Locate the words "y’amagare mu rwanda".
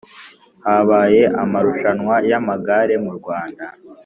2.29-3.65